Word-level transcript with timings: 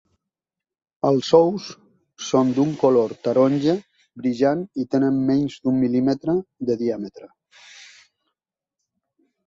Els 1.09 1.27
ous 1.39 1.67
són 2.29 2.53
d'un 2.55 2.71
color 2.85 3.13
taronja 3.27 3.77
brillant 4.25 4.65
i 4.85 4.89
tenen 4.97 5.23
menys 5.31 5.61
d'un 5.61 5.81
mil·límetre 5.85 6.39
de 6.71 6.83
diàmetre. 6.85 7.33